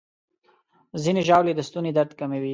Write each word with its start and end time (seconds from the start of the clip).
ځینې 1.03 1.21
ژاولې 1.27 1.53
د 1.55 1.59
ستوني 1.67 1.91
درد 1.97 2.11
کموي. 2.19 2.49